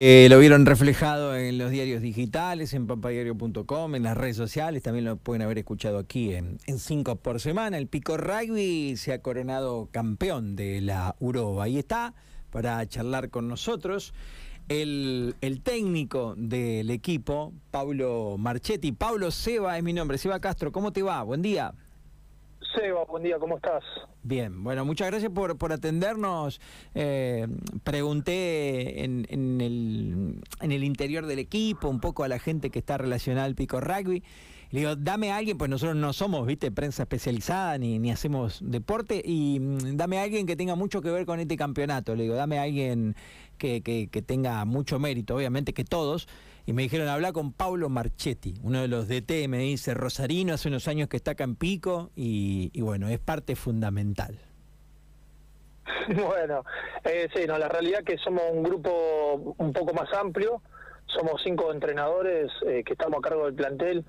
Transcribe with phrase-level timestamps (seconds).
[0.00, 5.04] Eh, lo vieron reflejado en los diarios digitales, en pampadiario.com, en las redes sociales, también
[5.04, 7.78] lo pueden haber escuchado aquí en, en Cinco por Semana.
[7.78, 11.64] El Pico Rugby se ha coronado campeón de la Uroba.
[11.64, 12.14] Ahí está,
[12.50, 14.14] para charlar con nosotros,
[14.68, 18.92] el, el técnico del equipo, Pablo Marchetti.
[18.92, 21.24] Pablo Seba es mi nombre, Seba Castro, ¿cómo te va?
[21.24, 21.74] Buen día.
[22.78, 23.82] Seba, buen día, ¿cómo estás?
[24.22, 26.60] Bien, bueno, muchas gracias por, por atendernos.
[26.94, 27.48] Eh,
[27.82, 32.78] pregunté en, en, el, en el interior del equipo, un poco a la gente que
[32.78, 34.22] está relacionada al Pico Rugby.
[34.70, 38.58] Le digo, dame a alguien, pues nosotros no somos, viste, prensa especializada ni, ni hacemos
[38.62, 42.14] deporte, y mm, dame a alguien que tenga mucho que ver con este campeonato.
[42.14, 43.16] Le digo, dame a alguien
[43.56, 46.28] que, que, que tenga mucho mérito, obviamente que todos.
[46.68, 50.68] Y me dijeron, habla con Pablo Marchetti, uno de los DT, me dice, Rosarino, hace
[50.68, 54.38] unos años que está acá en Pico, y, bueno, es parte fundamental.
[56.08, 56.64] Bueno,
[57.04, 60.60] eh, sí, no, la realidad es que somos un grupo un poco más amplio,
[61.06, 64.04] somos cinco entrenadores eh, que estamos a cargo del plantel,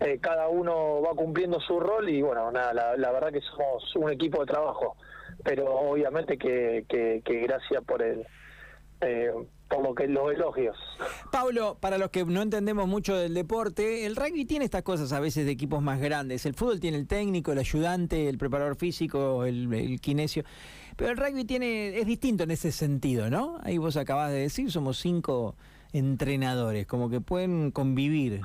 [0.00, 3.96] eh, cada uno va cumpliendo su rol y bueno, nada, la, la, verdad que somos
[3.96, 4.96] un equipo de trabajo,
[5.44, 8.26] pero obviamente que, que, que gracias por el...
[9.02, 9.32] Eh,
[9.78, 10.76] lo que los elogios.
[11.30, 15.20] Pablo, para los que no entendemos mucho del deporte, el rugby tiene estas cosas a
[15.20, 16.44] veces de equipos más grandes.
[16.44, 20.42] El fútbol tiene el técnico, el ayudante, el preparador físico, el, el kinesio.
[20.96, 23.58] Pero el rugby tiene es distinto en ese sentido, ¿no?
[23.62, 25.54] Ahí vos acabás de decir, somos cinco
[25.92, 28.42] entrenadores, como que pueden convivir.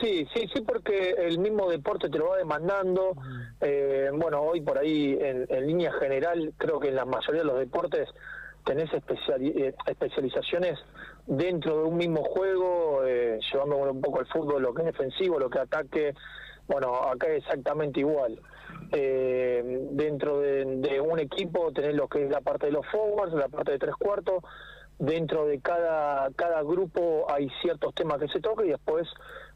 [0.00, 3.16] Sí, sí, sí, porque el mismo deporte te lo va demandando.
[3.60, 7.46] Eh, bueno, hoy por ahí, en, en, línea general, creo que en la mayoría de
[7.46, 8.08] los deportes
[8.64, 10.78] tenés especiali eh, especializaciones
[11.26, 15.38] dentro de un mismo juego, eh, llevando un poco al fútbol, lo que es defensivo,
[15.38, 16.14] lo que ataque.
[16.66, 18.40] Bueno, acá es exactamente igual.
[18.92, 23.34] Eh, dentro de, de, un equipo tenés lo que es la parte de los forwards,
[23.34, 24.42] la parte de tres cuartos.
[25.00, 29.08] Dentro de cada, cada grupo hay ciertos temas que se tocan y después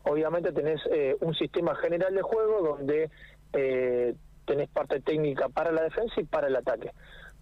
[0.04, 3.10] obviamente tenés eh, un sistema general de juego donde
[3.52, 4.14] eh,
[4.46, 6.90] tenés parte técnica para la defensa y para el ataque.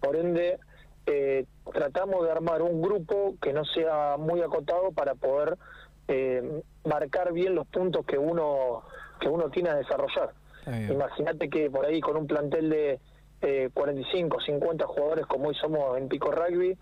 [0.01, 0.59] Por ende,
[1.05, 5.57] eh, tratamos de armar un grupo que no sea muy acotado para poder
[6.07, 8.83] eh, marcar bien los puntos que uno
[9.19, 10.33] que uno tiene a desarrollar.
[10.65, 12.99] Imagínate que por ahí con un plantel de
[13.41, 16.77] eh, 45, 50 jugadores como hoy somos en Pico Rugby,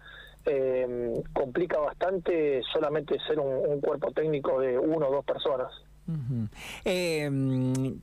[0.45, 5.71] eh, complica bastante solamente ser un, cuerpo técnico de uno o dos personas.
[6.83, 7.29] Eh,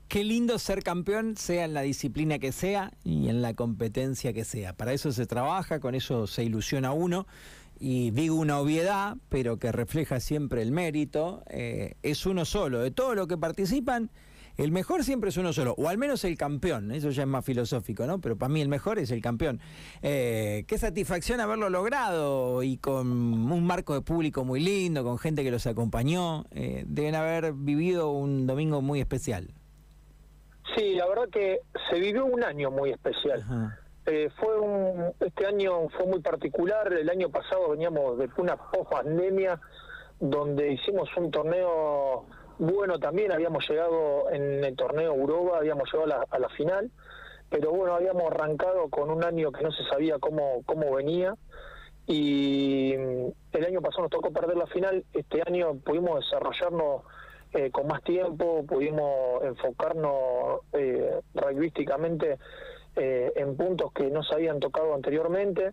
[0.09, 4.44] qué lindo ser campeón, sea en la disciplina que sea y en la competencia que
[4.44, 4.72] sea.
[4.72, 7.26] Para eso se trabaja, con eso se ilusiona uno.
[7.81, 12.81] Y digo una obviedad, pero que refleja siempre el mérito, eh, es uno solo.
[12.81, 14.10] De todo lo que participan,
[14.59, 17.45] el mejor siempre es uno solo, o al menos el campeón, eso ya es más
[17.45, 18.21] filosófico, ¿no?
[18.21, 19.61] Pero para mí el mejor es el campeón.
[20.03, 25.45] Eh, qué satisfacción haberlo logrado y con un marco de público muy lindo, con gente
[25.45, 26.45] que los acompañó.
[26.51, 29.49] Eh, deben haber vivido un domingo muy especial.
[30.77, 33.45] Sí, la verdad que se vivió un año muy especial.
[34.07, 36.93] Eh, fue un, este año fue muy particular.
[36.93, 39.61] El año pasado veníamos de una post pandemia
[40.19, 42.27] donde hicimos un torneo
[42.59, 46.91] bueno también, habíamos llegado en el torneo Europa, habíamos llegado a la, a la, final,
[47.49, 51.35] pero bueno, habíamos arrancado con un año que no se sabía cómo, cómo venía
[52.09, 57.03] y el año pasado nos tocó perder la final, este año pudimos desarrollarnos
[57.53, 61.21] eh, con más tiempo, pudimos enfocarnos eh,
[62.97, 65.73] eh, en puntos que no se habían tocado anteriormente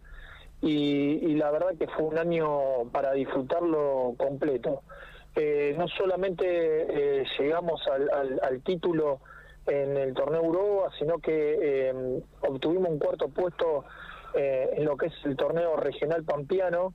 [0.62, 4.82] y la verdad que fue un año para disfrutarlo completo
[5.36, 9.20] eh, no solamente eh, llegamos al, al, al, título
[9.68, 13.84] en el torneo Europa, sino que eh, obtuvimos un cuarto puesto
[14.34, 16.94] eh, en lo que es el torneo regional pampeano,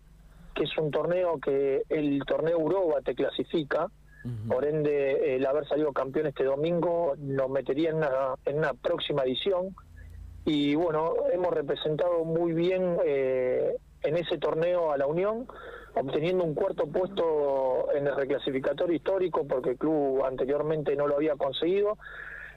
[0.55, 4.49] que es un torneo que el torneo Europa te clasifica, uh -huh.
[4.49, 9.23] por ende el haber salido campeón este domingo nos metería en una, en una próxima
[9.23, 9.75] edición.
[10.45, 15.47] Y bueno, hemos representado muy bien eh, en ese torneo a la Unión,
[15.95, 21.37] obteniendo un cuarto puesto en el reclasificatorio histórico porque el club anteriormente no lo había
[21.37, 21.99] conseguido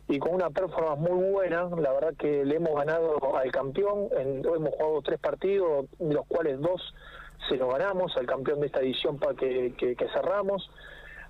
[0.07, 4.39] y con una performance muy buena, la verdad que le hemos ganado al campeón, en,
[4.45, 6.93] hemos jugado tres partidos, los cuales dos
[7.47, 10.69] se lo ganamos al campeón de esta edición para que, que, cerramos,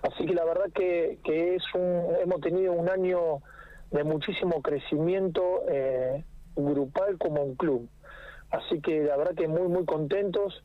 [0.02, 3.42] así que la verdad que, que es un, hemos tenido un año
[3.92, 6.24] de muchísimo crecimiento eh,
[6.56, 7.88] grupal como un club.
[8.50, 10.64] Así que la verdad que muy, muy contentos.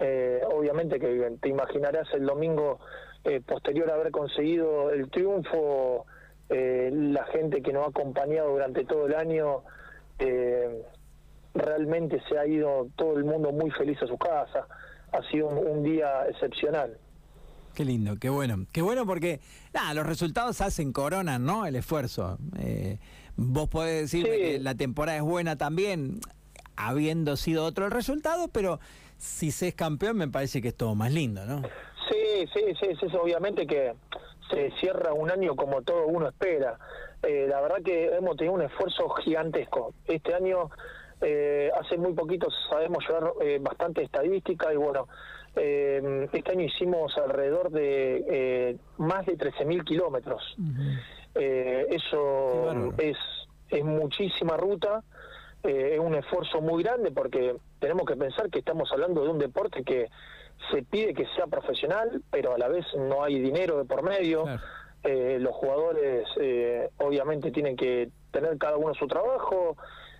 [0.00, 2.78] Eh, obviamente que te imaginarás el domingo
[3.22, 6.06] eh, posterior a haber conseguido el triunfo,
[6.48, 9.62] eh, la gente que nos ha acompañado durante todo el año,
[11.54, 14.66] realmente se ha ido todo el mundo muy feliz a su casa.
[15.12, 16.96] ha sido un, día excepcional.
[17.74, 18.66] Qué lindo, qué bueno.
[18.72, 19.40] Qué bueno porque,
[19.72, 21.66] nada, los resultados hacen, coronan, ¿no?
[21.66, 22.38] El esfuerzo.
[22.58, 22.98] Eh,
[23.36, 26.20] vos podés decir que la temporada es buena también,
[26.76, 28.80] habiendo sido otro el resultado, pero
[29.20, 31.62] si se es campeón me parece que es todo más lindo, ¿no?
[32.08, 33.92] Sí, sí, sí, sí, obviamente que
[34.50, 36.78] se cierra un año como todo uno espera.
[37.22, 39.92] Eh, la verdad que hemos tenido un esfuerzo gigantesco.
[40.06, 40.70] Este año,
[41.20, 45.06] eh, hace muy poquito sabemos llevar eh, bastante estadística y bueno,
[45.52, 50.56] este año hicimos alrededor de más de 13.000 kilómetros.
[51.34, 53.16] eso es,
[53.68, 55.02] es muchísima ruta.
[55.62, 59.82] Es un esfuerzo muy grande porque tenemos que pensar que estamos hablando de un deporte
[59.84, 60.08] que
[60.70, 64.44] se pide que sea profesional, pero a la vez no hay dinero de por medio.
[65.02, 69.76] Eh, los jugadores eh, obviamente tienen que tener cada uno su trabajo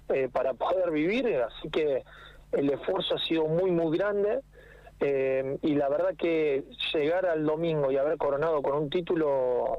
[0.09, 2.03] eh, para poder vivir, así que
[2.53, 4.41] el esfuerzo ha sido muy, muy grande.
[5.63, 9.77] y la verdad que llegar al domingo y haber coronado con un título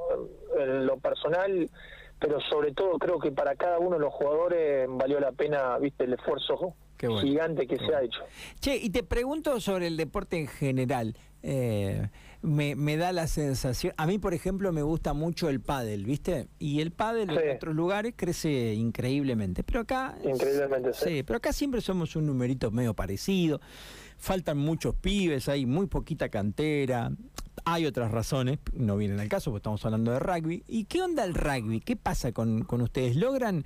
[0.58, 1.68] en lo personal,
[2.22, 6.04] pero sobre todo creo que para cada uno de los jugadores valió la pena, viste,
[6.04, 6.76] el esfuerzo
[7.20, 8.20] gigante que se ha hecho.
[8.60, 11.16] Che, y te pregunto sobre el deporte en general.
[11.42, 12.08] Eh,
[12.42, 16.46] me, da la sensación, a mí por ejemplo me gusta mucho el pádel, ¿viste?
[16.60, 21.24] Y el pádel en otros lugares crece increíblemente, pero acá increíblemente sí.
[21.24, 23.60] pero acá siempre somos un numerito medio parecido.
[24.18, 27.10] Faltan muchos pibes, hay muy poquita cantera.
[27.64, 30.64] Hay otras razones, no vienen al caso, porque estamos hablando de rugby.
[30.66, 31.80] ¿Y qué onda el rugby?
[31.80, 33.16] ¿Qué pasa con, con ustedes?
[33.16, 33.64] ¿Logran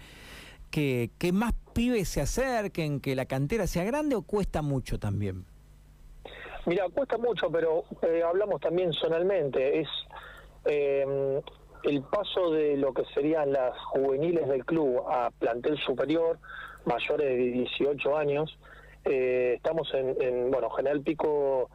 [0.70, 5.44] que, que más pibes se acerquen, que la cantera sea grande o cuesta mucho también?
[6.66, 9.80] Mira, cuesta mucho, pero eh, hablamos también zonalmente.
[9.80, 9.88] Es
[10.64, 11.40] eh,
[11.84, 16.38] el paso de lo que serían las juveniles del club a plantel superior,
[16.84, 18.58] mayores de 18 años.
[19.04, 21.70] Eh, estamos en, bueno, General Pico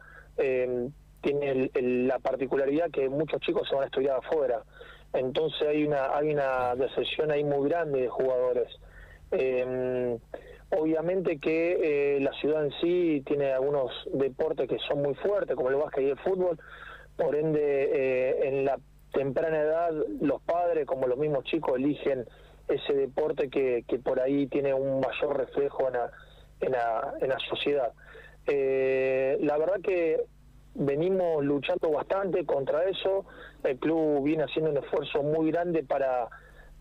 [1.22, 4.62] tiene la particularidad que muchos chicos se van a estudiar afuera.
[5.12, 8.68] Entonces hay una, hay una decepción ahí muy grande de jugadores.
[9.30, 10.18] Eh,
[10.70, 15.70] obviamente que eh, la ciudad en sí tiene algunos deportes que son muy fuertes, como
[15.70, 16.58] el básquet y el fútbol,
[17.16, 18.78] por ende eh, en la
[19.12, 22.26] temprana edad los padres, como los mismos chicos, eligen
[22.68, 26.10] ese deporte que, que por ahí tiene un mayor reflejo en la,
[26.60, 27.92] en la, en la sociedad.
[28.46, 30.24] Eh, la verdad que
[30.74, 33.24] venimos luchando bastante contra eso,
[33.62, 36.28] el club viene haciendo un esfuerzo muy grande para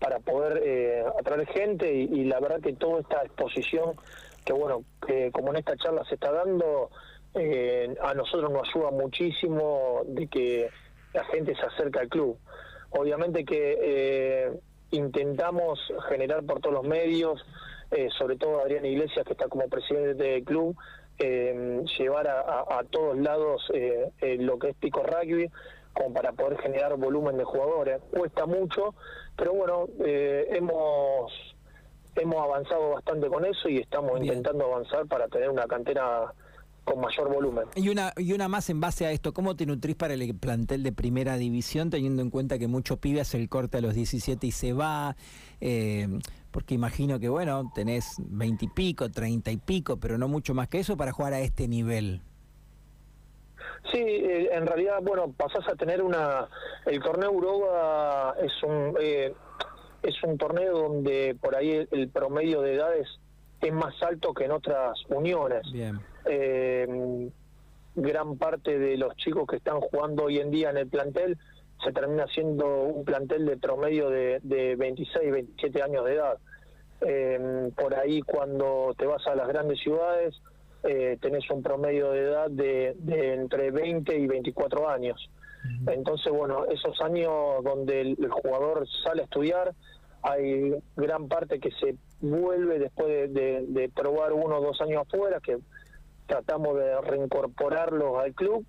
[0.01, 3.93] para poder eh, atraer gente y, la verdad que toda esta exposición
[4.43, 6.89] que bueno que como en esta charla se está dando
[7.35, 10.69] eh, a nosotros nos ayuda muchísimo de que
[11.13, 12.37] la gente se acerque al club.
[12.89, 14.51] Obviamente que eh,
[14.89, 15.79] intentamos
[16.09, 17.45] generar por todos los medios
[18.17, 20.77] sobre todo Adrián Iglesias que está como presidente del club
[21.97, 23.61] llevar a, todos lados
[24.21, 25.49] lo que es Pico Rugby
[25.93, 28.01] como para poder generar volumen de jugadores.
[28.11, 28.95] Cuesta mucho,
[29.35, 31.31] pero bueno, eh, hemos
[32.15, 36.33] hemos avanzado bastante con eso y estamos intentando avanzar para tener una cantera
[36.83, 37.65] con mayor volumen.
[37.75, 40.83] Y una, y una más en base a esto, ¿cómo te nutrís para el plantel
[40.83, 44.51] de primera división, teniendo en cuenta que muchos pibes el corte a los 17 y
[44.51, 45.15] se va?
[45.61, 46.07] Eh,
[46.51, 50.67] porque imagino que, bueno, tenés 20 y pico, 30 y pico, pero no mucho más
[50.67, 52.21] que eso para jugar a este nivel.
[53.91, 56.47] Sí, eh, en realidad, bueno, pasás a tener una...
[56.85, 59.33] El torneo Europa es un, eh,
[60.03, 63.07] es un torneo donde por ahí el, promedio de edades
[63.61, 65.63] es más alto que en otras uniones.
[65.71, 65.99] Bien.
[66.25, 67.29] Eh,
[67.95, 71.37] gran parte de los chicos que están jugando hoy en día en el plantel
[71.83, 76.37] se termina siendo un plantel de promedio de, de 26, 27 años de edad.
[77.75, 80.39] por ahí cuando te vas a las grandes ciudades
[80.83, 82.95] eh, tenés un promedio de edad de,
[83.33, 85.29] entre 20 y 24 años.
[85.85, 89.75] Entonces, bueno, esos años donde el, jugador sale a estudiar,
[90.23, 95.59] hay gran parte que se vuelve después de, probar uno o dos años afuera, que
[96.25, 98.65] tratamos de reincorporarlos al club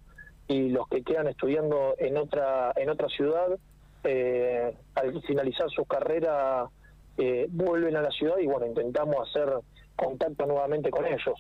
[0.49, 3.59] y los que quedan estudiando en otra en otra ciudad
[4.05, 6.69] eh, al finalizar su carrera
[7.17, 9.53] eh, vuelven a la ciudad y bueno intentamos hacer
[9.97, 11.39] contacto nuevamente con ellos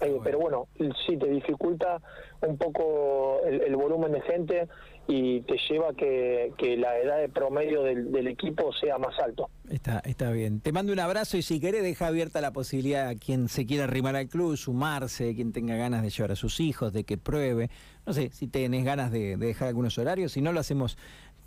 [0.00, 0.68] eh, pero bueno,
[1.06, 2.00] sí te dificulta
[2.40, 4.68] un poco el, volumen de gente
[5.08, 9.48] y te lleva que, que la edad de promedio del, equipo sea más alto.
[9.70, 10.60] Está, está bien.
[10.60, 13.84] Te mando un abrazo y si querés deja abierta la posibilidad a quien se quiera
[13.84, 17.70] arrimar al club, sumarse, quien tenga ganas de llevar a sus hijos, de que pruebe.
[18.04, 20.98] No sé, si tenés ganas de, dejar algunos horarios, si no lo hacemos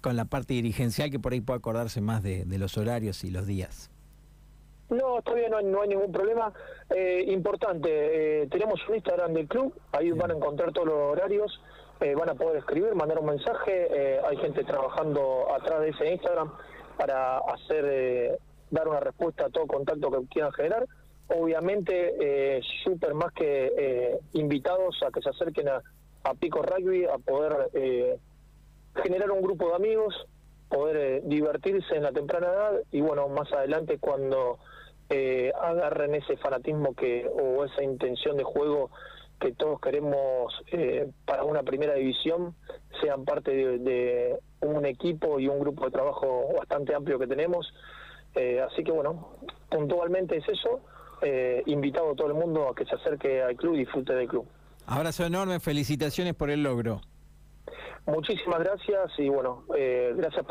[0.01, 3.45] con la parte dirigencial que por ahí puede acordarse más de los horarios y los
[3.45, 3.91] días.
[4.89, 6.51] No, todavía no hay, no hay ningún problema.
[6.89, 11.61] Eh, importante, eh, tenemos un Instagram del club, ahí van a encontrar todos los horarios,
[11.99, 16.51] eh, van a poder escribir, mandar un mensaje, hay gente trabajando atrás de ese Instagram
[16.97, 18.39] para hacer,
[18.71, 20.87] dar una respuesta a todo contacto que quieran generar.
[21.27, 25.81] Obviamente, súper más que invitados a que se acerquen a,
[26.23, 27.69] a Pico Rugby, a poder
[28.95, 30.15] generar un grupo de amigos,
[30.69, 34.57] poder divertirse en la temprana edad y bueno, más adelante cuando
[35.09, 38.91] eh, agarren ese fanatismo que o esa intención de juego
[39.39, 42.55] que todos queremos eh, para una primera división,
[43.01, 47.73] sean parte de, un equipo y un grupo de trabajo bastante amplio que tenemos.
[48.35, 49.37] Eh, así que bueno,
[49.69, 50.81] puntualmente es eso.
[51.21, 54.27] Eh, invitado a todo el mundo a que se acerque al club y disfrute del
[54.27, 54.45] club.
[54.85, 57.01] Abrazo enorme, felicitaciones por el logro.
[58.05, 60.47] Muchísimas gracias y bueno, gracias por